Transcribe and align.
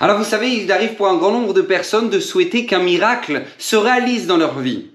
Alors 0.00 0.16
vous 0.16 0.24
savez, 0.24 0.50
il 0.50 0.70
arrive 0.70 0.94
pour 0.94 1.08
un 1.08 1.16
grand 1.16 1.32
nombre 1.32 1.52
de 1.52 1.60
personnes 1.60 2.08
de 2.08 2.20
souhaiter 2.20 2.66
qu'un 2.66 2.78
miracle 2.78 3.42
se 3.58 3.74
réalise 3.74 4.28
dans 4.28 4.36
leur 4.36 4.60
vie. 4.60 4.90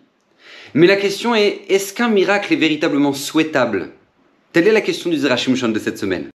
Mais 0.74 0.88
la 0.88 0.96
question 0.96 1.36
est, 1.36 1.64
est-ce 1.68 1.94
qu'un 1.94 2.08
miracle 2.08 2.54
est 2.54 2.58
véritablement 2.58 3.12
souhaitable? 3.12 3.90
Telle 4.54 4.66
est 4.66 4.72
la 4.72 4.80
question 4.80 5.10
du 5.10 5.18
Zerachim 5.18 5.54
de 5.54 5.80
cette 5.80 5.98
semaine. 5.98 6.30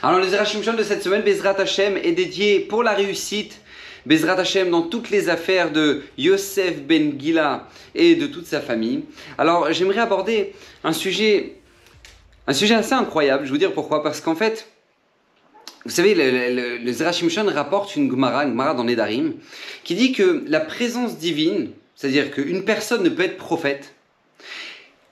Alors 0.00 0.20
le 0.20 0.28
Zerachim 0.28 0.60
de 0.60 0.82
cette 0.84 1.02
semaine, 1.02 1.22
Bezrat 1.22 1.60
Hashem, 1.60 1.96
est 1.96 2.12
dédié 2.12 2.60
pour 2.60 2.84
la 2.84 2.92
réussite 2.92 3.60
Bezrat 4.06 4.38
Hashem 4.38 4.70
dans 4.70 4.82
toutes 4.82 5.10
les 5.10 5.28
affaires 5.28 5.72
de 5.72 6.02
Yosef 6.16 6.80
Ben 6.82 7.20
Gila 7.20 7.66
et 7.96 8.14
de 8.14 8.28
toute 8.28 8.46
sa 8.46 8.60
famille. 8.60 9.02
Alors 9.36 9.72
j'aimerais 9.72 9.98
aborder 9.98 10.54
un 10.84 10.92
sujet, 10.92 11.56
un 12.50 12.52
sujet 12.52 12.74
assez 12.74 12.94
incroyable, 12.94 13.46
je 13.46 13.50
vous 13.52 13.58
dire 13.58 13.72
pourquoi, 13.72 14.02
parce 14.02 14.20
qu'en 14.20 14.34
fait, 14.34 14.66
vous 15.84 15.92
savez, 15.92 16.16
le, 16.16 16.78
le, 16.78 16.92
Zerachim 16.92 17.28
rapporte 17.46 17.94
une 17.94 18.10
Gemara, 18.10 18.42
une 18.42 18.50
Gemara 18.50 18.74
dans 18.74 18.82
Nedarim, 18.82 19.34
qui 19.84 19.94
dit 19.94 20.10
que 20.10 20.42
la 20.48 20.58
présence 20.58 21.16
divine, 21.16 21.70
c'est-à-dire 21.94 22.32
qu'une 22.32 22.64
personne 22.64 23.04
ne 23.04 23.08
peut 23.08 23.22
être 23.22 23.36
prophète 23.36 23.94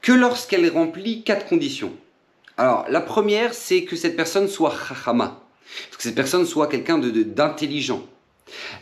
que 0.03 0.11
lorsqu'elle 0.11 0.69
remplit 0.69 1.23
quatre 1.23 1.47
conditions. 1.47 1.93
Alors, 2.57 2.87
la 2.89 3.01
première, 3.01 3.55
c'est 3.55 3.85
que 3.85 3.95
cette 3.95 4.17
personne 4.17 4.49
soit 4.49 4.75
chachama, 4.89 5.41
que 5.97 6.03
cette 6.03 6.17
personne 6.17 6.45
soit 6.45 6.67
quelqu'un 6.67 6.99
d'intelligent. 6.99 8.05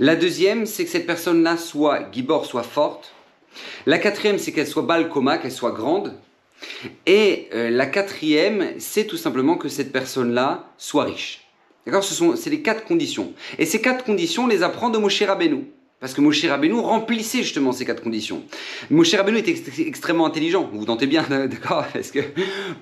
La 0.01 0.17
deuxième, 0.17 0.65
c'est 0.65 0.87
que 0.87 0.91
cette 0.91 1.07
personne-là 1.07 1.59
soit 1.59 2.11
gibor, 2.11 2.47
soit 2.47 2.63
forte. 2.63 3.13
La 3.85 3.99
quatrième, 3.99 4.39
c'est 4.39 4.53
qu'elle 4.53 4.67
soit 4.67 4.83
balkoma, 4.83 5.37
qu'elle 5.37 5.53
soit 5.53 5.73
grande. 5.73 6.15
Et 7.07 7.49
euh, 7.55 7.71
la 7.71 7.87
quatrième, 7.87 8.75
c'est 8.79 9.05
tout 9.05 9.17
simplement 9.17 9.57
que 9.57 9.69
cette 9.69 9.93
personne-là 9.93 10.71
soit 10.79 11.05
riche. 11.05 11.47
D'accord? 11.87 12.05
Ce 12.05 12.15
sont 12.15 12.37
c'est 12.37 12.51
les 12.51 12.63
quatre 12.63 12.85
conditions. 12.85 13.33
Et 13.59 13.67
ces 13.67 13.81
quatre 13.81 14.05
conditions, 14.05 14.45
on 14.45 14.49
les 14.49 14.63
apprend 14.63 14.91
de 14.91 14.99
Moshe 14.99 15.23
Rabbeinu. 15.23 15.65
Parce 15.99 16.13
que 16.13 16.21
Moshe 16.21 16.45
Rabbeinu 16.45 16.75
remplissait 16.75 17.43
justement 17.43 17.73
ces 17.73 17.87
quatre 17.87 18.03
conditions. 18.03 18.43
Moshe 18.91 19.15
Rabbeinu 19.15 19.39
était 19.39 19.55
extrêmement 19.81 20.27
intelligent, 20.27 20.69
vous 20.71 20.81
vous 20.81 20.85
tentez 20.85 21.07
bien, 21.07 21.23
d'accord 21.31 21.87
Parce 21.91 22.11
que 22.11 22.19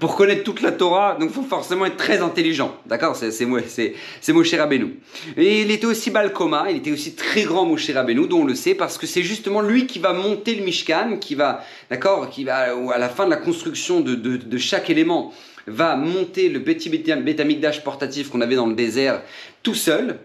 pour 0.01 0.17
connaître 0.17 0.43
toute 0.43 0.62
la 0.62 0.73
Torah, 0.73 1.17
donc 1.20 1.31
faut 1.31 1.45
forcément 1.45 1.87
être 1.87 1.97
très 1.97 2.23
intelligent, 2.23 2.77
d'accord 2.87 3.15
C'est 3.15 3.47
Moshe 3.47 4.55
Rabbeinu. 4.55 4.97
Et 5.37 5.62
il 5.62 5.70
était 5.70 5.87
aussi 5.87 6.11
Balkoma, 6.11 6.67
il 6.73 6.79
était 6.79 6.91
aussi 6.91 7.15
très 7.15 7.42
grand 7.45 7.65
Moshe 7.65 7.89
Rabbeinu, 7.89 8.27
dont 8.27 8.41
on 8.41 8.45
le 8.45 8.57
sait, 8.57 8.75
parce 8.75 8.98
que 8.98 9.07
c'est 9.07 9.23
justement 9.23 9.61
lui 9.61 9.87
qui 9.87 10.01
va 10.01 10.12
monter 10.12 10.57
le 10.57 10.65
Mishkan, 10.65 11.19
qui 11.20 11.37
va, 11.37 11.65
d'accord 11.91 12.31
Qui 12.31 12.42
va, 12.42 12.75
à 12.92 12.98
la 12.98 13.09
fin 13.09 13.27
de 13.27 13.31
la 13.31 13.37
construction 13.37 14.01
de, 14.01 14.59
chaque 14.59 14.91
élément, 14.91 15.33
va 15.69 15.95
monter 15.95 16.48
le 16.48 16.65
petit 16.65 16.89
bétamigdash 16.89 17.85
portatif 17.85 18.29
qu'on 18.29 18.41
avait 18.41 18.57
dans 18.57 18.67
le 18.67 18.75
désert 18.75 19.23
tout 19.62 19.75
seul, 19.75 20.19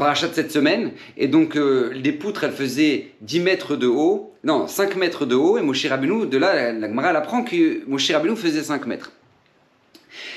parachat 0.00 0.28
de 0.28 0.34
cette 0.34 0.50
semaine. 0.50 0.92
Et 1.18 1.28
donc, 1.28 1.56
euh, 1.56 1.92
les 1.94 2.12
poutres, 2.12 2.44
elles 2.44 2.52
faisaient 2.52 3.10
10 3.20 3.40
mètres 3.40 3.76
de 3.76 3.86
haut, 3.86 4.32
non, 4.42 4.66
5 4.66 4.96
mètres 4.96 5.26
de 5.26 5.34
haut. 5.34 5.58
Et 5.58 5.62
Moshe 5.62 5.86
Rabbeinu, 5.86 6.26
de 6.26 6.38
là, 6.38 6.72
la 6.72 6.88
Gemara, 6.88 7.10
elle 7.10 7.16
apprend 7.16 7.44
que 7.44 7.86
Moshe 7.86 8.10
Rabbeinu 8.10 8.34
faisait 8.34 8.62
5 8.62 8.86
mètres. 8.86 9.12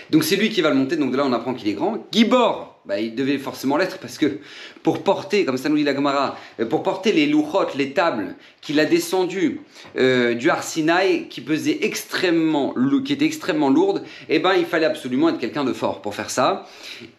Donc, 0.09 0.23
c'est 0.23 0.35
lui 0.35 0.49
qui 0.49 0.61
va 0.61 0.69
le 0.69 0.75
monter. 0.75 0.95
Donc, 0.95 1.11
de 1.11 1.17
là, 1.17 1.23
on 1.25 1.33
apprend 1.33 1.53
qu'il 1.53 1.67
est 1.67 1.73
grand. 1.73 2.05
Gibor, 2.11 2.73
bah, 2.85 2.99
il 2.99 3.15
devait 3.15 3.37
forcément 3.37 3.77
l'être 3.77 3.99
parce 3.99 4.17
que 4.17 4.39
pour 4.83 5.03
porter, 5.03 5.45
comme 5.45 5.55
ça 5.55 5.69
nous 5.69 5.77
dit 5.77 5.85
la 5.85 5.95
Gemara, 5.95 6.37
euh, 6.59 6.65
pour 6.65 6.83
porter 6.83 7.13
les 7.13 7.27
louchot, 7.27 7.67
les 7.77 7.93
tables 7.93 8.35
qu'il 8.59 8.77
a 8.81 8.85
descendues 8.85 9.61
euh, 9.95 10.33
du 10.33 10.49
Arsinaï, 10.49 11.29
qui 11.29 11.39
pesait 11.39 11.79
extrêmement, 11.81 12.75
qui 13.05 13.13
était 13.13 13.25
extrêmement 13.25 13.69
lourde, 13.69 14.03
eh 14.27 14.39
ben 14.39 14.55
il 14.55 14.65
fallait 14.65 14.85
absolument 14.85 15.29
être 15.29 15.39
quelqu'un 15.39 15.63
de 15.63 15.71
fort 15.71 16.01
pour 16.01 16.13
faire 16.13 16.29
ça. 16.29 16.67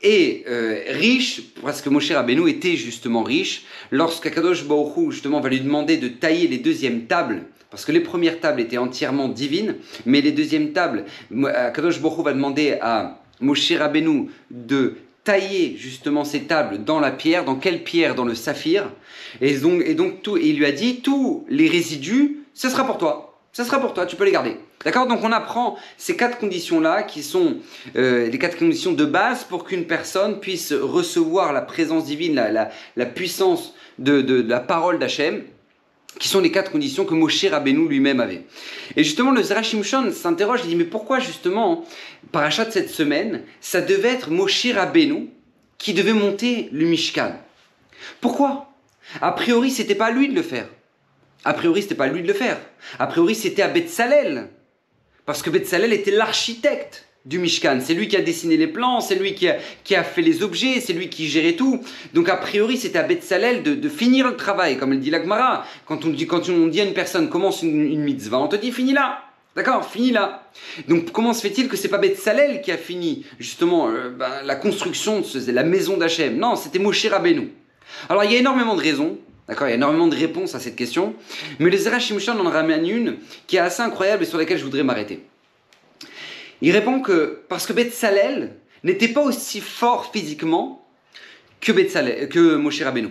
Et 0.03 0.45
euh, 0.49 0.83
riche, 0.91 1.41
parce 1.63 1.81
que 1.81 1.89
Moshe 1.89 2.11
Rabbeinu 2.11 2.47
était 2.51 2.77
justement 2.77 3.23
riche, 3.23 3.65
lorsqu'Akadosh 3.91 4.65
Baruch 4.65 5.13
justement 5.13 5.41
va 5.41 5.49
lui 5.49 5.61
demander 5.61 5.97
de 5.97 6.09
tailler 6.09 6.47
les 6.47 6.59
deuxièmes 6.59 7.07
tables, 7.07 7.47
parce 7.75 7.87
que 7.87 7.91
les 7.91 7.99
premières 7.99 8.39
tables 8.39 8.61
étaient 8.61 8.79
entièrement 8.79 9.27
divines, 9.27 9.75
mais 10.07 10.21
les 10.21 10.31
deuxièmes 10.31 10.73
tables, 10.73 11.07
Akadosh 11.45 12.01
Baruch 12.01 12.25
va 12.25 12.33
demander 12.33 12.79
à 12.81 13.19
Moshe 13.41 13.73
Rabbeinu 13.73 14.29
de 14.53 14.95
tailler 15.25 15.75
justement 15.77 16.23
ces 16.23 16.45
tables 16.45 16.85
dans 16.85 17.01
la 17.01 17.11
pierre. 17.11 17.45
Dans 17.45 17.57
quelle 17.57 17.83
pierre? 17.83 18.15
Dans 18.15 18.25
le 18.25 18.37
saphir. 18.37 18.93
Et 19.41 19.57
donc, 19.59 19.83
et 19.85 19.95
donc 19.95 20.23
tout, 20.23 20.37
il 20.37 20.57
lui 20.57 20.67
a 20.67 20.71
dit 20.71 21.01
tous 21.01 21.45
les 21.49 21.67
résidus, 21.67 22.45
ce 22.55 22.69
sera 22.69 22.87
pour 22.87 22.97
toi. 22.97 23.41
Ce 23.53 23.65
sera 23.65 23.81
pour 23.81 23.93
toi, 23.93 24.07
tu 24.07 24.15
peux 24.15 24.25
les 24.25 24.31
garder. 24.31 24.57
D'accord? 24.85 25.09
Donc 25.09 25.25
on 25.25 25.33
apprend 25.33 25.77
ces 25.97 26.15
quatre 26.15 26.39
conditions-là 26.39 27.03
qui 27.03 27.25
sont 27.25 27.57
euh, 27.97 28.31
les 28.31 28.39
quatre 28.39 28.57
conditions 28.57 28.93
de 28.93 29.05
base 29.05 29.43
pour 29.43 29.65
qu'une 29.65 29.87
personne 29.87 30.39
puisse 30.39 30.73
recevoir 30.73 31.53
la 31.53 31.63
présence 31.63 32.05
divine, 32.05 32.37
la, 32.37 33.07
puissance 33.07 33.75
de, 33.99 34.21
de, 34.21 34.43
de 34.43 34.49
la 34.49 34.61
parole 34.61 35.01
d'Hachem 35.01 35.43
qui 36.19 36.29
sont 36.29 36.41
les 36.41 36.51
quatre 36.51 36.71
conditions 36.71 37.05
que 37.05 37.15
Moshe 37.15 37.45
Rabbeinu 37.45 37.89
lui-même 37.89 38.21
avait. 38.21 38.43
Et 38.97 39.05
justement, 39.05 39.33
le 39.33 39.43
Zerachim 39.43 39.83
s'interroge, 39.83 40.61
il 40.65 40.71
dit, 40.71 40.77
mais 40.77 40.85
pourquoi 40.85 41.19
justement, 41.19 41.85
par 42.33 42.43
achat 42.43 42.65
de 42.65 42.71
cette 42.71 42.91
semaine, 42.91 43.43
ça 43.61 43.81
devait 43.81 44.09
être 44.09 44.31
Moshe 44.31 44.67
Rabbeinu 44.73 45.31
qui 45.79 45.93
devait 45.93 46.13
monter 46.13 46.69
le 46.73 46.87
Mishkan? 46.87 47.33
Pourquoi? 48.21 48.73
A 49.21 49.33
priori, 49.33 49.71
c'était 49.71 49.95
pas 49.95 50.07
à 50.07 50.11
lui 50.11 50.29
de 50.29 50.35
le 50.35 50.43
faire. 50.43 50.69
A 51.45 51.53
priori, 51.53 51.83
c'était 51.83 51.95
pas 51.95 52.05
à 52.05 52.09
lui 52.09 52.23
de 52.23 52.29
le 52.29 52.35
faire. 52.35 52.59
A 52.99 53.07
priori, 53.07 53.35
c'était 53.35 53.63
à 53.63 53.69
Betzalel. 53.69 54.49
Parce 55.27 55.43
que 55.43 55.51
Betzalel 55.51 55.93
était 55.93 56.11
l'architecte 56.11 57.07
du 57.25 57.39
Mishkan. 57.39 57.79
C'est 57.81 57.95
lui 57.95 58.09
qui 58.09 58.17
a 58.17 58.21
dessiné 58.21 58.57
les 58.57 58.67
plans, 58.67 59.01
c'est 59.01 59.15
lui 59.15 59.35
qui 59.35 59.47
a, 59.49 60.05
fait 60.05 60.23
les 60.23 60.43
objets, 60.43 60.81
c'est 60.81 60.93
lui 60.93 61.09
qui 61.09 61.29
gérait 61.29 61.55
tout. 61.55 61.81
Donc 62.13 62.29
a 62.29 62.37
priori, 62.37 62.77
c'est 62.77 62.97
à 62.97 63.03
Betzalel 63.03 63.63
de, 63.63 63.75
de, 63.75 63.89
finir 63.89 64.29
le 64.29 64.37
travail, 64.37 64.77
comme 64.77 64.91
le 64.91 64.99
dit 64.99 65.11
l'Agmara. 65.11 65.65
Quand 65.87 66.05
on 66.05 66.11
dit, 66.11 66.27
quand 66.27 66.49
on 66.49 66.67
dit 66.67 66.81
à 66.81 66.85
une 66.85 66.93
personne 66.93 67.31
commence 67.31 67.63
une, 67.63 68.03
mitzvah, 68.03 68.39
on 68.39 68.49
te 68.49 68.57
dit 68.57 68.73
finis 68.73 68.93
là. 68.93 69.21
D'accord, 69.57 69.89
finis 69.89 70.11
là. 70.11 70.51
Donc 70.89 71.13
comment 71.13 71.33
se 71.33 71.41
fait-il 71.41 71.69
que 71.69 71.77
c'est 71.77 71.89
pas 71.89 71.99
Betzalel 71.99 72.61
qui 72.61 72.73
a 72.73 72.77
fini 72.77 73.25
justement 73.39 73.89
euh, 73.89 74.11
ben, 74.11 74.43
la 74.45 74.57
construction 74.57 75.21
de 75.21 75.53
la 75.53 75.63
maison 75.63 75.97
d'Hachem? 75.97 76.37
Non, 76.37 76.57
c'était 76.57 76.79
Moshe 76.79 77.07
Rabbeinu. 77.07 77.53
Alors 78.09 78.25
il 78.25 78.33
y 78.33 78.37
a 78.37 78.39
énormément 78.39 78.75
de 78.75 78.83
raisons. 78.83 79.17
D'accord, 79.49 79.67
il 79.67 79.71
y 79.71 79.73
a 79.75 79.77
énormément 79.77 80.09
de 80.09 80.17
réponses 80.17 80.55
à 80.55 80.61
cette 80.61 80.75
question, 80.75 81.15
mais 81.59 81.69
les 81.69 81.77
Zerachim 81.77 82.17
en 82.29 82.51
ramènent 82.51 82.89
une 82.89 83.17
qui 83.47 83.57
est 83.57 83.61
assez 83.61 83.83
incroyable 83.83 84.23
et 84.23 84.27
sur 84.27 84.39
laquelle 84.39 84.57
je 84.57 84.65
voudrais 84.65 84.83
m'arrêter. 84.83 85.23
Il 86.65 86.71
répond 86.71 87.01
que 87.01 87.43
parce 87.51 87.67
que 87.67 87.75
Betzalel 87.75 88.57
n'était 88.85 89.09
pas 89.09 89.21
aussi 89.21 89.61
fort 89.61 90.11
physiquement 90.11 90.89
que, 91.61 91.73
Betzalel, 91.73 92.31
que 92.31 92.57
Moshe 92.57 92.81
Rabbeinu. 92.81 93.11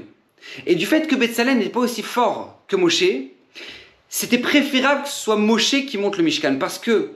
Et 0.65 0.73
du 0.73 0.87
fait 0.87 1.05
que 1.05 1.13
Betzalel 1.15 1.59
n'était 1.59 1.69
pas 1.69 1.81
aussi 1.81 2.01
fort 2.01 2.63
que 2.67 2.75
Moshe, 2.75 3.03
c'était 4.09 4.39
préférable 4.39 5.03
que 5.03 5.09
ce 5.09 5.21
soit 5.25 5.35
Moshe 5.35 5.85
qui 5.85 5.99
monte 5.99 6.17
le 6.17 6.23
Mishkan 6.23 6.55
parce 6.59 6.79
que 6.79 7.11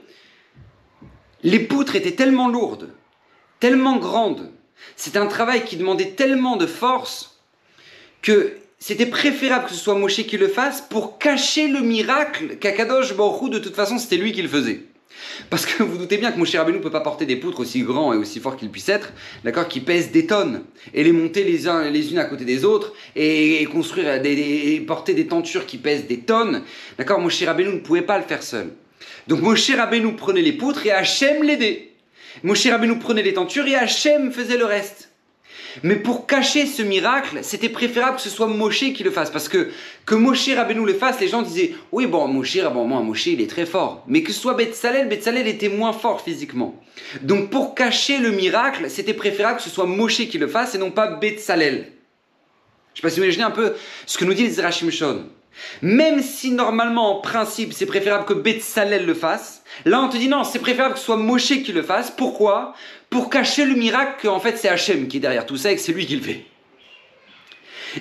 les 1.42 1.58
poutres 1.58 1.96
étaient 1.96 2.14
tellement 2.14 2.48
lourdes, 2.48 2.94
tellement 3.58 3.96
grandes, 3.96 4.52
c'était 4.94 5.18
un 5.18 5.26
travail 5.26 5.64
qui 5.64 5.76
demandait 5.76 6.12
tellement 6.12 6.54
de 6.54 6.66
force 6.66 7.40
que 8.22 8.56
c'était 8.78 9.06
préférable 9.06 9.64
que 9.64 9.72
ce 9.72 9.76
soit 9.80 9.96
Moshe 9.96 10.24
qui 10.24 10.36
le 10.36 10.46
fasse 10.46 10.82
pour 10.82 11.18
cacher 11.18 11.66
le 11.66 11.80
miracle 11.80 12.58
qu'Akadosh 12.58 13.16
Baruch 13.16 13.50
de 13.50 13.58
toute 13.58 13.74
façon 13.74 13.98
c'était 13.98 14.18
lui 14.18 14.30
qui 14.30 14.42
le 14.42 14.48
faisait. 14.48 14.87
Parce 15.50 15.66
que 15.66 15.82
vous 15.82 15.98
doutez 15.98 16.18
bien 16.18 16.32
que 16.32 16.38
Moshe 16.38 16.54
Rabbeinu 16.54 16.78
ne 16.78 16.82
peut 16.82 16.90
pas 16.90 17.00
porter 17.00 17.26
des 17.26 17.36
poutres 17.36 17.60
aussi 17.60 17.82
grands 17.82 18.12
et 18.12 18.16
aussi 18.16 18.40
forts 18.40 18.56
qu'ils 18.56 18.70
puissent 18.70 18.88
être, 18.88 19.12
d'accord, 19.44 19.68
qui 19.68 19.80
pèsent 19.80 20.10
des 20.10 20.26
tonnes, 20.26 20.64
et 20.94 21.04
les 21.04 21.12
monter 21.12 21.44
les, 21.44 21.68
uns, 21.68 21.90
les 21.90 22.12
unes 22.12 22.18
à 22.18 22.24
côté 22.24 22.44
des 22.44 22.64
autres, 22.64 22.92
et, 23.16 23.66
construire 23.72 24.20
des, 24.20 24.82
porter 24.86 25.14
des 25.14 25.26
tentures 25.26 25.66
qui 25.66 25.78
pèsent 25.78 26.06
des 26.06 26.20
tonnes, 26.20 26.62
d'accord, 26.98 27.20
Moshe 27.20 27.42
Rabbeinu 27.42 27.74
ne 27.74 27.80
pouvait 27.80 28.02
pas 28.02 28.18
le 28.18 28.24
faire 28.24 28.42
seul. 28.42 28.72
Donc 29.26 29.40
Moshe 29.40 29.70
Rabbeinu 29.70 30.14
prenait 30.14 30.42
les 30.42 30.52
poutres 30.52 30.86
et 30.86 30.92
Hachem 30.92 31.42
l'aidait. 31.42 31.90
Moshe 32.42 32.66
Rabbeinu 32.66 32.98
prenait 32.98 33.22
les 33.22 33.34
tentures 33.34 33.66
et 33.66 33.74
Hachem 33.74 34.32
faisait 34.32 34.58
le 34.58 34.64
reste. 34.64 35.07
Mais 35.82 35.96
pour 35.96 36.26
cacher 36.26 36.66
ce 36.66 36.82
miracle, 36.82 37.40
c'était 37.42 37.68
préférable 37.68 38.16
que 38.16 38.22
ce 38.22 38.30
soit 38.30 38.46
Moshe 38.46 38.92
qui 38.92 39.02
le 39.02 39.10
fasse. 39.10 39.30
Parce 39.30 39.48
que 39.48 39.70
que 40.06 40.14
Moshe 40.14 40.48
Rabbeinu 40.48 40.84
le 40.84 40.94
fasse, 40.94 41.20
les 41.20 41.28
gens 41.28 41.42
disaient 41.42 41.74
Oui, 41.92 42.06
bon, 42.06 42.26
Moshe, 42.28 42.58
bon, 42.72 42.86
moi, 42.86 43.00
Moshe, 43.02 43.26
il 43.26 43.40
est 43.40 43.50
très 43.50 43.66
fort. 43.66 44.04
Mais 44.06 44.22
que 44.22 44.32
ce 44.32 44.40
soit 44.40 44.54
Betzalel, 44.54 45.08
Betzalel 45.08 45.46
était 45.46 45.68
moins 45.68 45.92
fort 45.92 46.20
physiquement. 46.20 46.80
Donc 47.22 47.50
pour 47.50 47.74
cacher 47.74 48.18
le 48.18 48.30
miracle, 48.30 48.90
c'était 48.90 49.14
préférable 49.14 49.58
que 49.58 49.62
ce 49.62 49.70
soit 49.70 49.86
Moshe 49.86 50.28
qui 50.28 50.38
le 50.38 50.48
fasse 50.48 50.74
et 50.74 50.78
non 50.78 50.90
pas 50.90 51.06
Betzalel. 51.06 51.92
Je 52.94 53.00
sais 53.00 53.02
pas 53.02 53.10
si 53.10 53.20
vous 53.20 53.24
imaginez 53.24 53.44
un 53.44 53.50
peu 53.50 53.74
ce 54.06 54.18
que 54.18 54.24
nous 54.24 54.34
dit 54.34 54.48
les 54.48 54.90
Shon. 54.90 55.26
Même 55.82 56.22
si 56.22 56.50
normalement, 56.50 57.18
en 57.18 57.20
principe, 57.20 57.72
c'est 57.72 57.86
préférable 57.86 58.24
que 58.24 58.34
Betzalel 58.34 59.06
le 59.06 59.14
fasse, 59.14 59.62
là 59.84 60.00
on 60.00 60.08
te 60.08 60.16
dit 60.16 60.28
non, 60.28 60.44
c'est 60.44 60.58
préférable 60.60 60.94
que 60.94 61.00
ce 61.00 61.06
soit 61.06 61.16
Moshe 61.16 61.62
qui 61.62 61.72
le 61.72 61.82
fasse. 61.82 62.10
Pourquoi? 62.10 62.74
Pour 63.10 63.30
cacher 63.30 63.64
le 63.64 63.74
miracle 63.74 64.26
qu'en 64.26 64.40
fait 64.40 64.56
c'est 64.56 64.68
Hachem 64.68 65.08
qui 65.08 65.16
est 65.16 65.20
derrière 65.20 65.46
tout 65.46 65.56
ça 65.56 65.72
et 65.72 65.74
que 65.74 65.80
c'est 65.80 65.92
lui 65.92 66.06
qui 66.06 66.16
le 66.16 66.22
fait. 66.22 66.44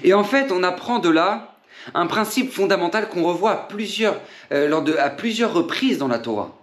Et 0.04 0.14
en 0.14 0.24
fait, 0.24 0.52
on 0.52 0.64
apprend 0.64 1.00
de 1.00 1.10
là 1.10 1.56
un 1.94 2.08
principe 2.08 2.52
fondamental 2.52 3.08
qu'on 3.10 3.24
revoit 3.24 3.52
à 3.52 3.56
plusieurs, 3.56 4.20
euh, 4.52 4.68
lors 4.68 4.82
de, 4.82 4.96
à 4.98 5.10
plusieurs 5.10 5.54
reprises 5.54 5.98
dans 5.98 6.08
la 6.08 6.20
Torah. 6.20 6.54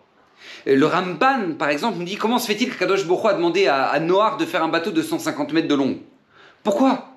Le 0.67 0.85
Ramban, 0.87 1.55
par 1.59 1.69
exemple, 1.69 1.99
nous 1.99 2.05
dit 2.05 2.17
comment 2.17 2.39
se 2.39 2.47
fait-il 2.47 2.71
que 2.71 2.79
Kadosh 2.79 3.07
Boko 3.07 3.29
a 3.29 3.35
demandé 3.35 3.67
à, 3.67 3.89
à 3.89 4.01
de 4.01 4.45
faire 4.45 4.63
un 4.63 4.69
bateau 4.69 4.91
de 4.91 5.03
150 5.03 5.53
mètres 5.53 5.69
de 5.69 5.75
long? 5.75 5.99
Pourquoi? 6.63 7.14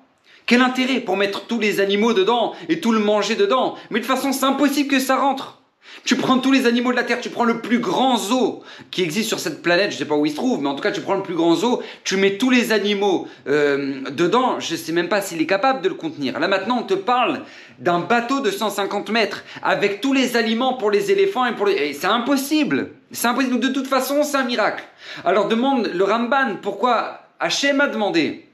Quel 0.48 0.62
intérêt 0.62 1.00
pour 1.00 1.18
mettre 1.18 1.46
tous 1.46 1.60
les 1.60 1.78
animaux 1.78 2.14
dedans 2.14 2.54
et 2.70 2.80
tout 2.80 2.90
le 2.90 3.00
manger 3.00 3.36
dedans? 3.36 3.74
Mais 3.90 4.00
de 4.00 4.06
toute 4.06 4.14
façon, 4.14 4.32
c'est 4.32 4.46
impossible 4.46 4.88
que 4.88 4.98
ça 4.98 5.16
rentre. 5.16 5.60
Tu 6.04 6.16
prends 6.16 6.38
tous 6.38 6.50
les 6.50 6.64
animaux 6.64 6.90
de 6.90 6.96
la 6.96 7.02
Terre, 7.02 7.20
tu 7.20 7.28
prends 7.28 7.44
le 7.44 7.60
plus 7.60 7.80
grand 7.80 8.16
zoo 8.16 8.62
qui 8.90 9.02
existe 9.02 9.28
sur 9.28 9.40
cette 9.40 9.60
planète, 9.60 9.90
je 9.90 9.96
ne 9.96 9.98
sais 9.98 10.04
pas 10.06 10.16
où 10.16 10.24
il 10.24 10.30
se 10.30 10.36
trouve, 10.36 10.62
mais 10.62 10.68
en 10.68 10.74
tout 10.74 10.82
cas 10.82 10.90
tu 10.90 11.02
prends 11.02 11.16
le 11.16 11.22
plus 11.22 11.34
grand 11.34 11.54
zoo, 11.54 11.82
tu 12.02 12.16
mets 12.16 12.38
tous 12.38 12.48
les 12.48 12.72
animaux 12.72 13.26
euh, 13.46 14.00
dedans, 14.10 14.58
je 14.58 14.72
ne 14.72 14.78
sais 14.78 14.92
même 14.92 15.08
pas 15.08 15.20
s'il 15.20 15.40
est 15.40 15.46
capable 15.46 15.82
de 15.82 15.88
le 15.88 15.94
contenir. 15.94 16.38
Là 16.38 16.48
maintenant 16.48 16.78
on 16.78 16.82
te 16.82 16.94
parle 16.94 17.40
d'un 17.78 18.00
bateau 18.00 18.40
de 18.40 18.50
150 18.50 19.10
mètres 19.10 19.44
avec 19.62 20.00
tous 20.00 20.12
les 20.12 20.36
aliments 20.36 20.74
pour 20.74 20.90
les 20.90 21.10
éléphants 21.10 21.46
et 21.46 21.52
pour 21.52 21.66
les... 21.66 21.92
C'est 21.94 22.06
impossible 22.06 22.90
C'est 23.10 23.28
impossible, 23.28 23.60
de 23.60 23.68
toute 23.68 23.86
façon 23.86 24.22
c'est 24.22 24.36
un 24.36 24.44
miracle. 24.44 24.84
Alors 25.24 25.48
demande 25.48 25.90
le 25.92 26.04
Ramban 26.04 26.56
pourquoi 26.62 27.22
Hachem 27.40 27.80
a 27.80 27.88
demandé 27.88 28.47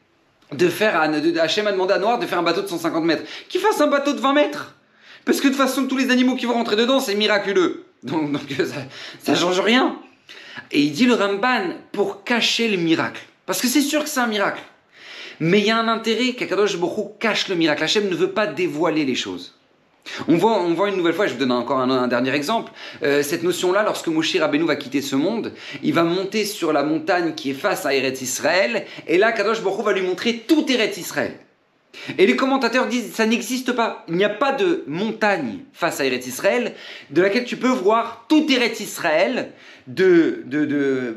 de 0.53 0.69
faire, 0.69 1.01
Hachem 1.41 1.67
a 1.67 1.73
demandé 1.73 1.95
à 1.95 1.99
Noir 1.99 2.19
de 2.19 2.27
faire 2.27 2.39
un 2.39 2.43
bateau 2.43 2.63
de 2.63 2.69
150 2.69 3.05
mètres. 3.05 3.23
Qu'il 3.49 3.61
fasse 3.61 3.81
un 3.81 3.87
bateau 3.87 4.13
de 4.13 4.21
20 4.21 4.33
mètres 4.33 4.75
parce 5.25 5.41
que 5.41 5.49
de 5.49 5.53
toute 5.53 5.63
façon, 5.63 5.87
tous 5.87 5.97
les 5.97 6.11
animaux 6.11 6.37
qui 6.37 6.47
vont 6.47 6.55
rentrer 6.55 6.77
dedans, 6.77 7.01
c'est 7.01 7.15
miraculeux. 7.15 7.85
Donc, 8.03 8.39
ça 9.23 9.33
ne 9.33 9.37
change 9.37 9.61
rien. 9.61 9.99
Et 10.71 10.81
il 10.81 10.93
dit 10.93 11.07
le 11.07 11.15
Ramban 11.15 11.75
pour 11.93 12.25
cacher 12.25 12.69
le 12.69 12.77
miracle. 12.77 13.23
Parce 13.47 13.61
que 13.61 13.69
c'est 13.69 13.81
sûr 13.81 14.03
que 14.03 14.09
c'est 14.09 14.21
un 14.21 14.27
miracle. 14.27 14.61
Mais 15.41 15.61
il 15.61 15.67
y 15.67 15.71
a 15.71 15.79
un 15.79 15.89
intérêt 15.89 16.35
qu'Akadosh 16.35 16.77
Bokhu 16.77 17.19
cache 17.19 17.49
le 17.49 17.57
miracle. 17.57 17.83
Hachem 17.83 18.09
ne 18.09 18.15
veut 18.15 18.31
pas 18.31 18.47
dévoiler 18.47 19.05
les 19.05 19.15
choses. 19.15 19.55
On 20.29 20.37
voit, 20.37 20.89
une 20.89 20.97
nouvelle 20.97 21.15
fois, 21.15 21.27
je 21.27 21.33
vous 21.33 21.39
donne 21.39 21.53
encore 21.53 21.81
un, 21.81 22.09
dernier 22.09 22.35
exemple, 22.35 22.73
euh, 23.03 23.23
cette 23.23 23.43
notion-là, 23.43 23.83
lorsque 23.83 24.09
Moshe 24.09 24.37
Rabbeinu 24.37 24.65
va 24.65 24.77
quitter 24.77 25.01
ce 25.01 25.17
monde, 25.17 25.53
il 25.83 25.95
va 25.95 26.05
monter 26.05 26.45
sur 26.45 26.73
la 26.73 26.83
montagne 26.83 27.35
qui 27.35 27.51
est 27.51 27.55
face 27.55 27.87
à 27.87 27.95
Eretz 27.95 28.21
Israël, 28.21 28.85
et 29.07 29.19
là, 29.19 29.33
Kadosh 29.33 29.63
Baruch 29.63 29.85
va 29.85 29.93
lui 29.93 30.03
montrer 30.03 30.45
tout 30.47 30.71
Eretz 30.71 30.99
Israël. 30.99 31.35
Et 32.19 32.27
les 32.27 32.37
commentateurs 32.37 32.89
disent 32.89 33.13
ça 33.13 33.25
n'existe 33.25 33.73
pas. 33.73 34.05
Il 34.09 34.17
n'y 34.17 34.25
a 34.25 34.29
pas 34.29 34.53
de 34.53 34.85
montagne 34.89 35.61
face 35.73 36.01
à 36.01 36.05
Eretz 36.05 36.27
Israël 36.27 36.75
de 37.11 37.23
laquelle 37.23 37.45
tu 37.45 37.57
peux 37.57 37.69
voir 37.69 38.27
tout 38.29 38.51
Eretz 38.51 38.81
Israël 38.81 39.53
de, 39.87 40.43
de, 40.47 40.65
de, 40.65 41.17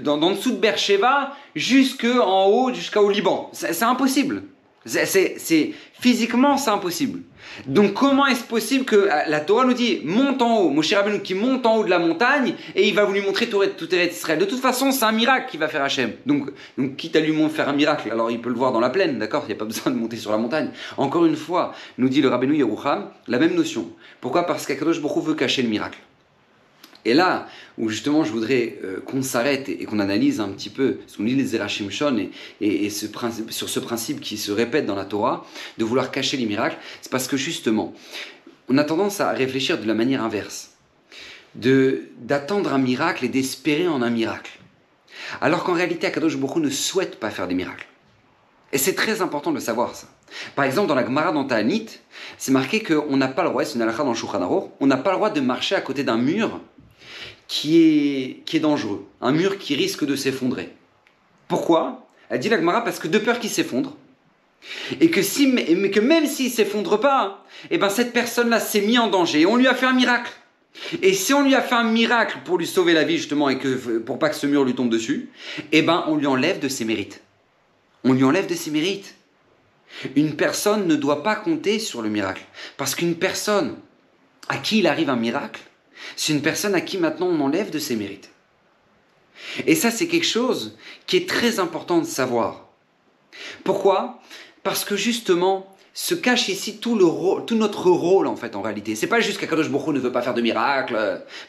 dans, 0.00 0.18
dans, 0.18 0.32
dessous 0.32 0.50
de 0.50 0.56
Beersheba 0.56 1.36
jusqu'en 1.54 2.46
haut, 2.46 2.74
jusqu'au 2.74 3.10
Liban. 3.10 3.48
C'est 3.52 3.82
impossible. 3.84 4.42
C'est 4.84 5.72
physiquement 6.00 6.56
c'est 6.56 6.70
impossible. 6.70 7.20
Donc 7.66 7.94
comment 7.94 8.26
est-ce 8.26 8.44
possible 8.44 8.84
que 8.84 8.96
euh, 8.96 9.24
la 9.26 9.40
Torah 9.40 9.64
nous 9.64 9.74
dit 9.74 10.00
monte 10.04 10.42
en 10.42 10.58
haut, 10.58 10.70
Moshe 10.70 10.92
Rabbeinu 10.92 11.20
qui 11.20 11.34
monte 11.34 11.66
en 11.66 11.78
haut 11.78 11.84
de 11.84 11.90
la 11.90 11.98
montagne 11.98 12.54
et 12.74 12.86
il 12.86 12.94
va 12.94 13.04
vous 13.04 13.12
lui 13.12 13.20
montrer 13.20 13.48
tout, 13.48 13.64
tout 13.76 13.92
Israël. 13.94 14.38
De 14.38 14.44
toute 14.44 14.60
façon, 14.60 14.92
c'est 14.92 15.04
un 15.04 15.12
miracle 15.12 15.50
qui 15.50 15.56
va 15.56 15.68
faire 15.68 15.82
Hachem. 15.82 16.12
Donc, 16.26 16.50
donc 16.76 16.96
quitte 16.96 17.16
à 17.16 17.20
lui 17.20 17.34
faire 17.48 17.68
un 17.68 17.72
miracle, 17.72 18.10
alors 18.10 18.30
il 18.30 18.40
peut 18.40 18.50
le 18.50 18.54
voir 18.54 18.72
dans 18.72 18.80
la 18.80 18.90
plaine, 18.90 19.18
d'accord? 19.18 19.44
Il 19.44 19.48
n'y 19.48 19.54
a 19.54 19.58
pas 19.58 19.64
besoin 19.64 19.92
de 19.92 19.96
monter 19.96 20.16
sur 20.16 20.30
la 20.30 20.38
montagne. 20.38 20.70
Encore 20.96 21.24
une 21.24 21.36
fois, 21.36 21.74
nous 21.96 22.08
dit 22.08 22.20
le 22.20 22.28
Rabbeinu 22.28 22.56
Yerucham, 22.56 23.10
la 23.26 23.38
même 23.38 23.54
notion. 23.54 23.90
Pourquoi? 24.20 24.44
Parce 24.44 24.66
qu'Akadosh 24.66 25.00
Baruch 25.00 25.24
veut 25.24 25.34
cacher 25.34 25.62
le 25.62 25.68
miracle. 25.68 25.98
Et 27.08 27.14
là, 27.14 27.46
où 27.78 27.88
justement 27.88 28.22
je 28.22 28.30
voudrais 28.30 28.78
euh, 28.84 29.00
qu'on 29.00 29.22
s'arrête 29.22 29.70
et, 29.70 29.86
qu'on 29.86 29.98
analyse 29.98 30.40
un 30.40 30.48
petit 30.48 30.68
peu 30.68 30.98
ce 31.06 31.16
qu'on 31.16 31.24
dit 31.24 31.34
les 31.34 31.46
Zerachim 31.46 31.88
Shon 31.88 32.28
et, 32.60 32.90
sur 32.90 33.68
ce 33.70 33.80
principe 33.80 34.20
qui 34.20 34.36
se 34.36 34.52
répète 34.52 34.84
dans 34.84 34.94
la 34.94 35.06
Torah, 35.06 35.46
de 35.78 35.84
vouloir 35.86 36.10
cacher 36.10 36.36
les 36.36 36.44
miracles, 36.44 36.76
c'est 37.00 37.10
parce 37.10 37.26
que 37.26 37.38
justement, 37.38 37.94
on 38.68 38.76
a 38.76 38.84
tendance 38.84 39.22
à 39.22 39.30
réfléchir 39.30 39.80
de 39.80 39.86
la 39.86 39.94
manière 39.94 40.22
inverse, 40.22 40.72
d'attendre 41.54 42.74
un 42.74 42.78
miracle 42.78 43.24
et 43.24 43.28
d'espérer 43.28 43.88
en 43.88 44.02
un 44.02 44.10
miracle. 44.10 44.58
Alors 45.40 45.64
qu'en 45.64 45.72
réalité, 45.72 46.06
Akadosh 46.06 46.36
Baruch 46.36 46.62
ne 46.62 46.68
souhaite 46.68 47.18
pas 47.18 47.30
faire 47.30 47.48
des 47.48 47.54
miracles. 47.54 47.86
Et 48.70 48.76
c'est 48.76 48.94
très 48.94 49.22
important 49.22 49.52
de 49.52 49.60
savoir 49.60 49.96
ça. 49.96 50.08
Par 50.54 50.66
exemple, 50.66 50.88
dans 50.88 50.94
la 50.94 51.06
Gemara 51.06 51.32
dans 51.32 51.48
c'est 52.36 52.52
marqué 52.52 52.82
qu'on 52.82 53.16
n'a 53.16 53.28
pas 53.28 53.44
le 53.44 53.48
droit, 53.48 53.64
c'est 53.64 53.78
une 53.78 53.86
dans 53.86 53.86
le 53.86 54.68
on 54.80 54.86
n'a 54.86 54.98
pas 54.98 55.12
le 55.12 55.16
droit 55.16 55.30
de 55.30 55.40
marcher 55.40 55.74
à 55.74 55.80
côté 55.80 56.04
d'un 56.04 56.18
mur 56.18 56.60
qui 57.48 57.82
est, 57.82 58.42
qui 58.44 58.58
est 58.58 58.60
dangereux, 58.60 59.06
un 59.20 59.32
mur 59.32 59.58
qui 59.58 59.74
risque 59.74 60.04
de 60.04 60.14
s'effondrer. 60.14 60.74
Pourquoi? 61.48 62.06
Elle 62.28 62.38
dit 62.38 62.50
l'Agmara 62.50 62.84
parce 62.84 62.98
que 62.98 63.08
de 63.08 63.18
peur 63.18 63.40
qu'il 63.40 63.50
s'effondre, 63.50 63.96
et 65.00 65.10
que, 65.10 66.00
même 66.00 66.26
s'il 66.26 66.50
s'effondre 66.50 67.00
pas, 67.00 67.44
eh 67.70 67.78
ben 67.78 67.88
cette 67.88 68.12
personne-là 68.12 68.60
s'est 68.60 68.82
mise 68.82 68.98
en 68.98 69.08
danger, 69.08 69.40
et 69.40 69.46
on 69.46 69.56
lui 69.56 69.66
a 69.66 69.74
fait 69.74 69.86
un 69.86 69.92
miracle. 69.92 70.32
Et 71.02 71.14
si 71.14 71.32
on 71.32 71.42
lui 71.42 71.54
a 71.54 71.62
fait 71.62 71.74
un 71.74 71.90
miracle 71.90 72.38
pour 72.44 72.58
lui 72.58 72.66
sauver 72.66 72.92
la 72.92 73.02
vie 73.02 73.16
justement 73.16 73.48
et 73.48 73.58
que 73.58 73.98
pour 73.98 74.18
pas 74.18 74.28
que 74.28 74.36
ce 74.36 74.46
mur 74.46 74.64
lui 74.64 74.74
tombe 74.74 74.90
dessus, 74.90 75.30
eh 75.72 75.82
ben 75.82 76.04
on 76.06 76.16
lui 76.16 76.26
enlève 76.26 76.60
de 76.60 76.68
ses 76.68 76.84
mérites. 76.84 77.22
On 78.04 78.12
lui 78.12 78.22
enlève 78.22 78.46
de 78.46 78.54
ses 78.54 78.70
mérites. 78.70 79.16
Une 80.14 80.36
personne 80.36 80.86
ne 80.86 80.94
doit 80.94 81.22
pas 81.22 81.34
compter 81.34 81.78
sur 81.78 82.02
le 82.02 82.10
miracle 82.10 82.44
parce 82.76 82.94
qu'une 82.94 83.16
personne 83.16 83.76
à 84.48 84.58
qui 84.58 84.78
il 84.80 84.86
arrive 84.86 85.10
un 85.10 85.16
miracle, 85.16 85.60
c'est 86.16 86.32
une 86.32 86.42
personne 86.42 86.74
à 86.74 86.80
qui 86.80 86.98
maintenant 86.98 87.28
on 87.28 87.40
enlève 87.40 87.70
de 87.70 87.78
ses 87.78 87.96
mérites. 87.96 88.30
Et 89.66 89.74
ça, 89.74 89.90
c'est 89.90 90.08
quelque 90.08 90.26
chose 90.26 90.76
qui 91.06 91.16
est 91.16 91.28
très 91.28 91.58
important 91.58 91.98
de 91.98 92.06
savoir. 92.06 92.68
Pourquoi? 93.64 94.20
Parce 94.62 94.84
que 94.84 94.96
justement, 94.96 95.74
se 95.94 96.14
cache 96.14 96.48
ici 96.48 96.78
tout, 96.78 96.96
notre 97.50 97.90
rôle 97.90 98.28
en 98.28 98.36
fait 98.36 98.54
en 98.54 98.62
réalité. 98.62 98.94
C'est 98.94 99.08
pas 99.08 99.18
juste 99.18 99.38
qu'Akadosh 99.40 99.68
Baruch 99.68 99.94
ne 99.94 99.98
veut 99.98 100.12
pas 100.12 100.22
faire 100.22 100.34
de 100.34 100.40
miracle, 100.40 100.96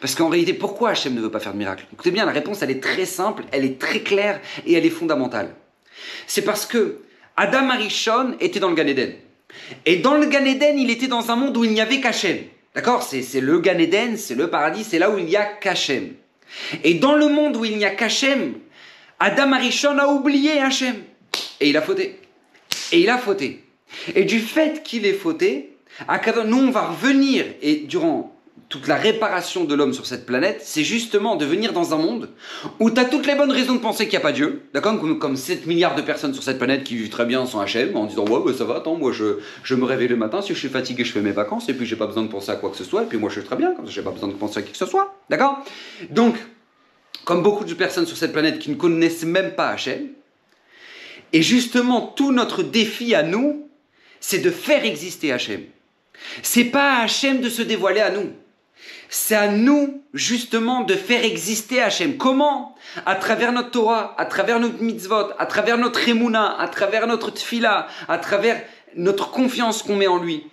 parce 0.01 0.15
qu'en 0.15 0.27
réalité, 0.27 0.53
pourquoi 0.53 0.89
Hachem 0.89 1.13
ne 1.13 1.21
veut 1.21 1.29
pas 1.29 1.39
faire 1.39 1.53
de 1.53 1.57
miracle 1.59 1.85
Écoutez 1.93 2.09
bien, 2.09 2.25
la 2.25 2.31
réponse 2.31 2.63
elle 2.63 2.71
est 2.71 2.81
très 2.81 3.05
simple, 3.05 3.43
elle 3.51 3.63
est 3.63 3.79
très 3.79 3.99
claire 3.99 4.41
et 4.65 4.73
elle 4.73 4.85
est 4.85 4.89
fondamentale. 4.89 5.53
C'est 6.25 6.41
parce 6.41 6.65
que 6.65 7.01
Adam 7.37 7.69
Arishon 7.69 8.35
était 8.39 8.59
dans 8.59 8.69
le 8.69 8.75
Gan 8.75 8.87
Eden. 8.87 9.13
Et 9.85 9.97
dans 9.97 10.15
le 10.15 10.25
Gan 10.25 10.45
Eden, 10.45 10.79
il 10.79 10.89
était 10.89 11.07
dans 11.07 11.29
un 11.29 11.35
monde 11.35 11.55
où 11.55 11.63
il 11.63 11.71
n'y 11.71 11.81
avait 11.81 12.01
qu'Hachem. 12.01 12.39
D'accord? 12.75 13.03
C'est 13.03 13.41
le 13.41 13.59
Gan 13.59 13.77
Eden, 13.77 14.17
c'est 14.17 14.35
le 14.35 14.49
paradis, 14.49 14.83
c'est 14.83 14.99
là 14.99 15.09
où 15.09 15.17
il 15.17 15.29
y 15.29 15.35
a 15.35 15.45
Kachem. 15.45 16.13
Et 16.83 16.95
dans 16.95 17.15
le 17.15 17.27
monde 17.27 17.57
où 17.57 17.65
il 17.65 17.77
n'y 17.77 17.85
a 17.85 17.91
Kachem, 17.91 18.55
Adam 19.19 19.51
Arishon 19.53 19.97
a 19.97 20.07
oublié 20.07 20.59
Hachem. 20.59 20.95
Et 21.59 21.69
il 21.69 21.77
a 21.77 21.81
fauté. 21.81 22.19
Et 22.91 23.01
il 23.01 23.09
a 23.09 23.17
fauté. 23.17 23.63
Et 24.15 24.23
du 24.23 24.39
fait 24.39 24.83
qu'il 24.83 25.05
ait 25.05 25.13
fauté, 25.13 25.75
nous 26.45 26.57
on 26.57 26.71
va 26.71 26.87
revenir, 26.87 27.45
et 27.61 27.77
durant 27.77 28.35
toute 28.67 28.87
la 28.87 28.95
réparation 28.95 29.63
de 29.63 29.73
l'homme 29.73 29.93
sur 29.93 30.05
cette 30.05 30.25
planète, 30.25 30.61
c'est 30.63 30.83
justement 30.83 31.35
de 31.35 31.45
venir 31.45 31.73
dans 31.73 31.93
un 31.93 31.97
monde 31.97 32.29
où 32.79 32.91
tu 32.91 32.99
as 32.99 33.05
toutes 33.05 33.25
les 33.25 33.35
bonnes 33.35 33.51
raisons 33.51 33.75
de 33.75 33.79
penser 33.79 34.05
qu'il 34.05 34.11
n'y 34.11 34.17
a 34.17 34.21
pas 34.21 34.31
Dieu, 34.31 34.63
d'accord 34.73 34.99
comme, 34.99 35.17
comme 35.19 35.35
7 35.35 35.65
milliards 35.65 35.95
de 35.95 36.01
personnes 36.01 36.33
sur 36.33 36.43
cette 36.43 36.57
planète 36.57 36.83
qui 36.83 36.95
vivent 36.95 37.09
très 37.09 37.25
bien 37.25 37.45
sans 37.45 37.63
HM, 37.63 37.95
en 37.95 38.05
disant 38.05 38.25
ouais, 38.25 38.53
ça 38.53 38.65
va, 38.65 38.77
attends, 38.77 38.95
moi 38.95 39.11
je, 39.11 39.39
je 39.63 39.75
me 39.75 39.85
réveille 39.85 40.07
le 40.07 40.15
matin, 40.15 40.41
si 40.41 40.53
je 40.53 40.59
suis 40.59 40.69
fatigué, 40.69 41.03
je 41.03 41.11
fais 41.11 41.21
mes 41.21 41.31
vacances, 41.31 41.69
et 41.69 41.73
puis 41.73 41.85
j'ai 41.85 41.95
pas 41.95 42.07
besoin 42.07 42.23
de 42.23 42.29
penser 42.29 42.51
à 42.51 42.55
quoi 42.55 42.69
que 42.69 42.77
ce 42.77 42.83
soit, 42.83 43.03
et 43.03 43.05
puis 43.05 43.17
moi 43.17 43.29
je 43.29 43.39
suis 43.39 43.47
très 43.47 43.55
bien, 43.55 43.73
comme 43.73 43.85
ça 43.85 43.91
j'ai 43.91 44.01
pas 44.01 44.11
besoin 44.11 44.29
de 44.29 44.33
penser 44.33 44.59
à 44.59 44.61
qui 44.61 44.71
que 44.71 44.77
ce 44.77 44.85
soit, 44.85 45.15
d'accord 45.29 45.63
Donc, 46.09 46.35
comme 47.25 47.43
beaucoup 47.43 47.65
de 47.65 47.73
personnes 47.73 48.05
sur 48.05 48.17
cette 48.17 48.31
planète 48.31 48.59
qui 48.59 48.69
ne 48.69 48.75
connaissent 48.75 49.23
même 49.23 49.55
pas 49.55 49.75
HM, 49.75 50.09
et 51.33 51.41
justement 51.41 52.01
tout 52.01 52.31
notre 52.31 52.63
défi 52.63 53.15
à 53.15 53.23
nous, 53.23 53.69
c'est 54.19 54.39
de 54.39 54.49
faire 54.49 54.85
exister 54.85 55.31
HM. 55.31 55.61
C'est 56.41 56.65
pas 56.65 56.97
à 56.97 57.03
Hachem 57.03 57.41
de 57.41 57.49
se 57.49 57.61
dévoiler 57.61 58.01
à 58.01 58.11
nous. 58.11 58.31
C'est 59.09 59.35
à 59.35 59.47
nous, 59.47 60.03
justement, 60.13 60.81
de 60.81 60.93
faire 60.93 61.23
exister 61.23 61.81
Hachem. 61.81 62.17
Comment? 62.17 62.75
À 63.05 63.15
travers 63.15 63.51
notre 63.51 63.71
Torah, 63.71 64.15
à 64.17 64.25
travers 64.25 64.59
notre 64.59 64.81
mitzvot, 64.81 65.29
à 65.37 65.45
travers 65.45 65.77
notre 65.77 66.07
emuna, 66.07 66.59
à 66.59 66.67
travers 66.67 67.07
notre 67.07 67.31
tfila, 67.31 67.87
à 68.07 68.17
travers 68.17 68.61
notre 68.95 69.31
confiance 69.31 69.83
qu'on 69.83 69.95
met 69.95 70.07
en 70.07 70.17
lui. 70.17 70.47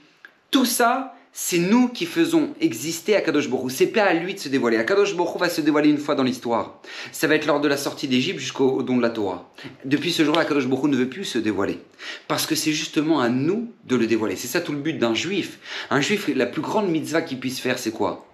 Tout 0.51 0.65
ça, 0.65 1.16
c'est 1.39 1.59
nous 1.59 1.89
qui 1.89 2.07
faisons 2.07 2.55
exister 2.63 3.15
Akadosh 3.15 3.51
Borou. 3.51 3.69
C'est 3.69 3.89
pas 3.89 4.05
à 4.05 4.15
lui 4.15 4.33
de 4.33 4.39
se 4.39 4.49
dévoiler. 4.49 4.79
Akadosh 4.79 5.15
Borou 5.15 5.39
va 5.39 5.51
se 5.51 5.61
dévoiler 5.61 5.91
une 5.91 5.99
fois 5.99 6.15
dans 6.15 6.23
l'histoire. 6.23 6.81
Ça 7.13 7.27
va 7.27 7.35
être 7.35 7.45
lors 7.45 7.61
de 7.61 7.69
la 7.69 7.77
sortie 7.77 8.09
d'Égypte 8.09 8.39
jusqu'au 8.39 8.83
don 8.83 8.97
de 8.97 9.03
la 9.03 9.11
Torah. 9.11 9.53
Depuis 9.85 10.13
ce 10.13 10.25
jour-là, 10.25 10.41
Akadosh 10.41 10.67
Borou 10.67 10.89
ne 10.89 10.97
veut 10.97 11.11
plus 11.11 11.27
se 11.27 11.37
dévoiler. 11.37 11.79
Parce 12.27 12.47
que 12.47 12.55
c'est 12.55 12.73
justement 12.73 13.21
à 13.21 13.29
nous 13.29 13.71
de 13.85 13.97
le 13.97 14.07
dévoiler. 14.07 14.35
C'est 14.35 14.49
ça 14.49 14.63
tout 14.63 14.73
le 14.73 14.79
but 14.79 14.95
d'un 14.95 15.13
juif. 15.13 15.59
Un 15.91 16.01
juif, 16.01 16.31
la 16.35 16.47
plus 16.47 16.63
grande 16.63 16.89
mitzvah 16.89 17.21
qu'il 17.21 17.39
puisse 17.39 17.61
faire, 17.61 17.79
c'est 17.79 17.93
quoi? 17.93 18.27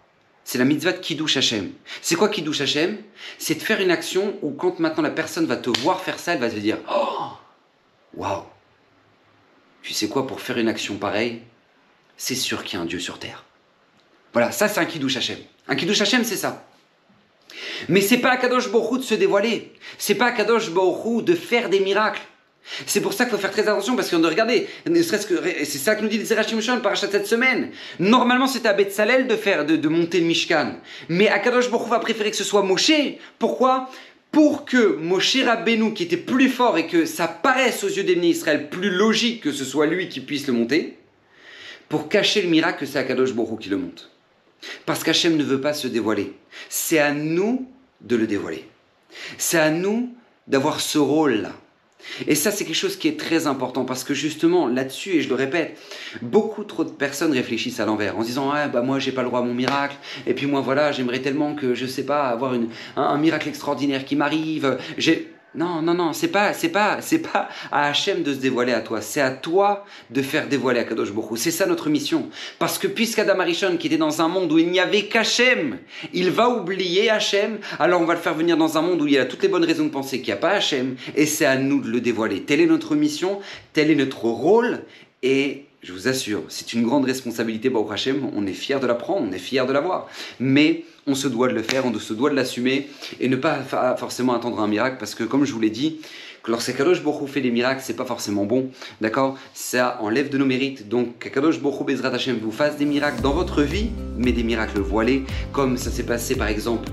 C'est 0.45 0.59
la 0.59 0.65
mitzvah 0.65 0.93
de 0.93 0.99
Kiddush 0.99 1.37
Hashem. 1.37 1.73
C'est 2.03 2.15
quoi 2.15 2.29
Kiddush 2.29 2.61
Hashem? 2.61 2.99
C'est 3.37 3.57
de 3.57 3.63
faire 3.63 3.81
une 3.81 3.91
action 3.91 4.37
où 4.43 4.53
quand 4.53 4.79
maintenant 4.79 5.03
la 5.03 5.11
personne 5.11 5.47
va 5.47 5.57
te 5.57 5.77
voir 5.81 6.01
faire 6.03 6.21
ça, 6.21 6.35
elle 6.35 6.41
va 6.41 6.49
te 6.49 6.55
dire 6.55 6.79
Oh 6.89 7.33
Waouh 8.15 8.45
Tu 9.83 9.93
sais 9.93 10.07
quoi, 10.07 10.25
pour 10.25 10.41
faire 10.41 10.59
une 10.59 10.69
action 10.69 10.99
pareille, 10.99 11.43
c'est 12.17 12.35
sûr 12.35 12.65
qu'il 12.65 12.79
y 12.79 12.81
a 12.81 12.83
un 12.83 12.87
Dieu 12.87 13.01
sur 13.01 13.19
terre. 13.19 13.45
Voilà, 14.33 14.53
ça 14.53 14.69
c'est 14.69 14.81
un 14.81 14.85
Kiddush 14.85 15.17
Hashem. 15.17 15.39
Un 15.69 15.77
Kiddush 15.77 16.01
Hashem, 16.01 16.25
c'est 16.25 16.37
ça. 16.37 16.67
Mais 17.89 18.01
c'est 18.01 18.19
pas 18.19 18.31
à 18.31 18.37
Kadosh 18.37 18.71
Baruch 18.71 19.01
de 19.01 19.05
se 19.05 19.15
dévoiler. 19.15 19.73
C'est 19.99 20.15
pas 20.15 20.27
à 20.27 20.33
Kadosh 20.33 20.71
Baruch 20.71 21.25
de 21.25 21.35
faire 21.35 21.69
des 21.69 21.81
miracles. 21.81 22.23
C'est 22.87 23.01
pour 23.01 23.13
ça 23.13 23.25
qu'il 23.25 23.33
faut 23.33 23.41
faire 23.41 23.51
très 23.51 23.63
attention 23.63 23.97
parce 23.97 24.09
qu'on 24.09 24.23
regardez, 24.23 24.69
ne 24.89 25.03
serait-ce 25.03 25.27
que 25.27 25.35
c'est 25.65 25.79
ça 25.79 25.97
que 25.97 26.03
nous 26.03 26.09
dit 26.09 26.19
le 26.19 26.25
Zerachim 26.25 26.61
Shon 26.61 26.81
par 26.81 26.97
cette 26.97 27.27
semaine. 27.27 27.71
Normalement, 27.99 28.47
c'est 28.47 28.67
à 28.67 28.77
Salel 28.89 29.27
de 29.27 29.35
faire 29.35 29.67
de, 29.67 29.89
monter 29.89 30.21
le 30.21 30.27
Mishkan, 30.27 30.77
mais 31.09 31.29
Akadosh 31.29 31.71
Baruch 31.71 31.89
va 31.89 31.99
préférer 31.99 32.31
que 32.31 32.37
ce 32.37 32.45
soit 32.45 32.63
Moshe. 32.63 32.93
Pourquoi? 33.39 33.91
Pour 34.31 34.65
que 34.65 34.97
Moshe 34.97 35.43
Rabbeinu, 35.45 35.93
qui 35.93 36.05
était 36.05 36.17
plus 36.17 36.49
fort 36.49 36.79
et 36.79 36.87
que 36.87 37.05
ça 37.05 37.27
paraisse 37.27 37.85
aux 37.85 37.89
yeux 37.89 38.05
des 38.05 38.15
Israël 38.15 38.71
plus 38.71 38.91
logique 38.91 39.43
que 39.43 39.53
ce 39.53 39.65
soit 39.65 39.87
lui 39.87 40.09
qui 40.09 40.21
puisse 40.21 40.47
le 40.47 40.53
monter, 40.53 40.99
pour 41.89 42.09
cacher 42.09 42.43
le 42.43 42.49
miracle 42.49 42.81
que 42.81 42.87
c'est 42.87 42.99
Akadosh 42.99 43.35
Baruch 43.35 43.61
qui 43.61 43.69
le 43.69 43.77
monte. 43.77 44.11
Parce 44.87 45.03
qu'Hachem 45.03 45.37
ne 45.37 45.45
veut 45.45 45.61
pas 45.61 45.73
se 45.73 45.89
dévoiler. 45.89 46.35
C'est 46.69 46.99
à 46.99 47.13
nous 47.13 47.69
de 48.01 48.17
le 48.17 48.27
dévoiler. 48.27 48.69
C'est 49.39 49.59
à 49.59 49.71
nous 49.71 50.15
d'avoir 50.47 50.81
ce 50.81 50.99
rôle-là. 50.99 51.53
Et 52.27 52.35
ça, 52.35 52.51
c'est 52.51 52.65
quelque 52.65 52.75
chose 52.75 52.97
qui 52.97 53.09
est 53.09 53.19
très 53.19 53.47
important 53.47 53.85
parce 53.85 54.03
que 54.05 54.15
justement, 54.15 54.67
là-dessus, 54.67 55.11
et 55.11 55.21
je 55.21 55.29
le 55.29 55.35
répète, 55.35 55.79
beaucoup 56.21 56.65
trop 56.65 56.85
de 56.85 56.91
personnes 56.91 57.33
réfléchissent 57.33 57.81
à 57.81 57.87
l'envers 57.87 58.19
en 58.19 58.23
se 58.23 58.27
disant 58.27 58.51
Ah, 58.51 58.69
bah 58.69 58.83
moi, 58.83 58.99
j'ai 58.99 59.13
pas 59.13 59.23
le 59.23 59.29
droit 59.29 59.41
à 59.41 59.45
mon 59.45 59.55
miracle, 59.55 59.97
et 60.27 60.35
puis 60.35 60.47
moi, 60.47 60.61
voilà, 60.61 60.91
j'aimerais 60.91 61.21
tellement 61.21 61.55
que, 61.55 61.75
je 61.75 61.87
sais 61.87 62.05
pas, 62.05 62.29
avoir 62.29 62.55
une, 62.55 62.69
un 62.97 63.19
miracle 63.19 63.49
extraordinaire 63.49 64.05
qui 64.05 64.17
m'arrive. 64.17 64.79
J'ai 64.99 65.33
non, 65.55 65.83
non, 65.83 65.93
non, 65.93 66.15
c'est 66.15 66.29
pas, 66.29 66.55
c'est 66.55 66.71
pas, 66.71 67.03
c'est 67.03 67.19
pas 67.19 67.49
à 67.71 67.89
Hachem 67.89 68.23
de 68.23 68.33
se 68.33 68.39
dévoiler 68.39 68.73
à 68.73 68.81
toi, 68.81 69.03
c'est 69.03 69.21
à 69.21 69.31
toi 69.31 69.85
de 70.11 70.23
faire 70.23 70.49
dévoiler 70.49 70.81
à 70.81 70.85
Kadosh 70.85 71.13
Baruch 71.13 71.39
C'est 71.39 71.51
ça 71.51 71.67
notre 71.67 71.91
mission. 71.91 72.31
Parce 72.59 72.79
que 72.79 72.87
puisqu'Adam 72.87 73.39
Arishon, 73.41 73.77
qui 73.77 73.89
était 73.89 73.99
dans 73.99 74.23
un 74.23 74.29
monde 74.29 74.51
où 74.51 74.59
il 74.59 74.71
n'y 74.71 74.81
avait 74.81 75.05
qu'Hachem, 75.05 75.79
il 76.15 76.31
va 76.31 76.49
oublier 76.49 77.11
Hachem, 77.11 77.59
alors 77.79 78.01
on 78.01 78.07
va 78.07 78.15
le 78.15 78.21
faire 78.21 78.35
venir 78.35 78.57
dans 78.57 78.79
un 78.79 78.83
monde 78.83 79.03
où 79.03 79.07
il 79.07 79.19
a 79.19 79.27
toutes 79.27 79.43
les 79.43 79.49
bonnes 79.49 79.65
raisons 79.65 79.85
de 79.85 79.91
penser 79.91 80.19
qu'il 80.19 80.29
n'y 80.29 80.33
a 80.33 80.37
pas 80.37 80.53
Hachem, 80.53 80.97
et 81.15 81.27
c'est 81.27 81.47
à 81.47 81.57
nous 81.57 81.83
de 81.83 81.89
le 81.89 82.01
dévoiler. 82.01 82.43
Telle 82.45 82.61
est 82.61 82.67
notre 82.67 82.95
mission, 82.95 83.41
tel 83.75 83.91
est 83.91 83.95
notre 83.95 84.25
rôle, 84.25 84.85
et 85.23 85.67
je 85.83 85.93
vous 85.93 86.09
assure, 86.09 86.45
c'est 86.49 86.73
une 86.73 86.85
grande 86.85 87.05
responsabilité, 87.05 87.69
Baruch 87.69 87.93
Hashem, 87.93 88.31
on 88.35 88.47
est 88.47 88.53
fier 88.53 88.81
de 88.81 88.87
la 88.87 88.95
prendre, 88.95 89.27
on 89.29 89.33
est 89.33 89.39
fier 89.39 89.67
de 89.67 89.73
l'avoir. 89.73 90.09
Mais 90.41 90.85
on 91.07 91.15
se 91.15 91.29
doit 91.29 91.49
de 91.49 91.55
le 91.55 91.63
faire, 91.63 91.85
on 91.87 91.99
se 91.99 92.15
doit 92.15 92.31
de 92.31 92.37
l'assumer 92.37 92.89
et 93.21 93.29
ne 93.29 93.37
pas 93.37 93.63
forcément 93.97 94.35
attendre 94.35 94.61
un 94.61 94.69
miracle 94.69 94.97
parce 94.99 95.15
que, 95.15 95.25
comme 95.25 95.45
je 95.45 95.53
vous 95.53 95.61
l'ai 95.61 95.71
dit, 95.71 96.01
lorsque 96.47 96.77
Kadosh 96.77 97.03
Borou 97.03 97.27
fait 97.27 97.41
des 97.41 97.51
miracles, 97.51 97.83
c'est 97.85 97.97
pas 97.97 98.05
forcément 98.05 98.45
bon, 98.45 98.71
d'accord? 99.01 99.37
Ça 99.55 99.99
enlève 100.01 100.29
de 100.29 100.39
nos 100.39 100.47
mérites. 100.47 100.89
Donc, 100.89 101.19
Kadosh 101.19 101.61
Borou 101.61 101.85
Bezrat 101.85 102.11
Hashem 102.11 102.39
vous 102.39 102.53
fasse 102.53 102.77
des 102.77 102.85
miracles 102.85 103.21
dans 103.21 103.33
votre 103.33 103.63
vie, 103.63 103.91
mais 104.17 104.33
des 104.33 104.43
miracles 104.43 104.81
voilés, 104.81 105.25
comme 105.53 105.77
ça 105.77 105.91
s'est 105.91 106.05
passé 106.05 106.37
par 106.37 106.49
exemple 106.49 106.89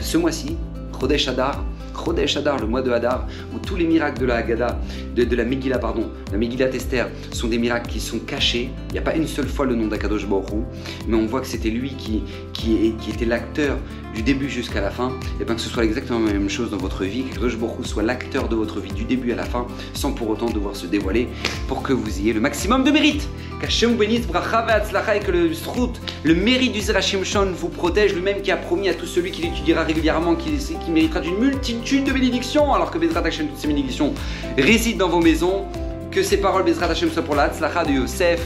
ce 0.00 0.16
mois-ci, 0.16 0.56
Chodesh 1.00 1.28
Adar, 1.28 1.64
Chodesh 2.04 2.36
Hadar, 2.36 2.58
le 2.58 2.66
mois 2.66 2.82
de 2.82 2.90
Hadar, 2.90 3.26
où 3.54 3.58
tous 3.58 3.76
les 3.76 3.86
miracles 3.86 4.20
de 4.20 4.26
la 4.26 4.36
Haggadah, 4.36 4.78
de, 5.14 5.36
la 5.36 5.44
Megillah, 5.44 5.78
pardon, 5.78 6.10
la 6.32 6.38
Megillah 6.38 6.68
Tester, 6.68 7.04
sont 7.32 7.48
des 7.48 7.58
miracles 7.58 7.88
qui 7.88 8.00
sont 8.00 8.18
cachés. 8.20 8.70
Il 8.90 8.92
n'y 8.92 8.98
a 8.98 9.02
pas 9.02 9.14
une 9.14 9.26
seule 9.26 9.48
fois 9.48 9.66
le 9.66 9.74
nom 9.74 9.86
d'Akadosh 9.86 10.26
Baruch 10.26 10.38
mais 11.06 11.16
on 11.16 11.26
voit 11.26 11.40
que 11.40 11.46
c'était 11.46 11.70
lui 11.70 11.94
qui, 11.94 12.22
était 13.10 13.24
l'acteur 13.24 13.76
du 14.14 14.22
début 14.22 14.48
jusqu'à 14.48 14.80
la 14.80 14.90
fin, 14.90 15.12
et 15.40 15.44
bien 15.44 15.54
que 15.54 15.60
ce 15.60 15.68
soit 15.68 15.84
exactement 15.84 16.20
la 16.20 16.32
même 16.32 16.48
chose 16.48 16.70
dans 16.70 16.76
votre 16.76 17.04
vie, 17.04 17.24
que 17.24 17.32
Akadosh 17.32 17.58
Baruch 17.58 17.86
soit 17.86 18.02
l'acteur 18.02 18.48
de 18.48 18.56
votre 18.56 18.80
vie 18.80 18.92
du 18.92 19.04
début 19.04 19.32
à 19.32 19.36
la 19.36 19.44
fin, 19.44 19.66
sans 19.94 20.12
pour 20.12 20.30
autant 20.30 20.50
devoir 20.50 20.76
se 20.76 20.86
dévoiler, 20.86 21.28
pour 21.66 21.82
que 21.82 21.92
vous 21.92 22.18
ayez 22.18 22.32
le 22.32 22.40
maximum 22.40 22.84
de 22.84 22.90
mérite. 22.90 23.28
Bénisse, 23.98 24.26
et 25.14 25.20
que 25.20 25.30
le 25.30 25.52
srout, 25.52 26.00
le 26.22 26.34
mérite 26.34 26.72
du 26.72 26.80
Zerachim 26.80 27.24
Shon 27.24 27.52
vous 27.54 27.68
protège, 27.68 28.14
lui-même 28.14 28.40
qui 28.42 28.50
a 28.50 28.56
promis 28.56 28.88
à 28.88 28.94
tout 28.94 29.06
celui 29.06 29.30
qui 29.30 29.42
l'étudiera 29.42 29.82
régulièrement, 29.82 30.34
qui, 30.34 30.50
qui 30.56 30.90
méritera 30.90 31.20
d'une 31.20 31.38
multitude 31.38 32.04
de 32.04 32.12
bénédictions, 32.12 32.72
alors 32.72 32.90
que 32.90 32.98
Bezrat 32.98 33.26
Hashem, 33.26 33.48
toutes 33.48 33.58
ces 33.58 33.68
bénédictions 33.68 34.14
résident 34.56 34.98
dans 34.98 35.08
vos 35.08 35.20
maisons. 35.20 35.64
Que 36.10 36.22
ces 36.22 36.38
paroles 36.38 36.64
Bezrat 36.64 36.86
Hashem 36.86 37.10
soient 37.10 37.22
pour 37.22 37.34
la 37.34 37.44
Hatzlacha 37.44 37.84
de 37.84 37.92
Yosef, 37.92 38.40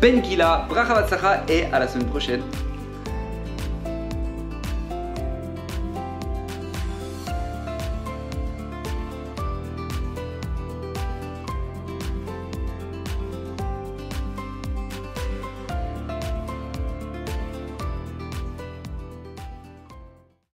Ben 0.00 0.22
Gila, 0.22 0.66
Bracha 0.68 1.44
et 1.48 1.64
à 1.72 1.78
la 1.78 1.88
semaine 1.88 2.06
prochaine. 2.06 2.42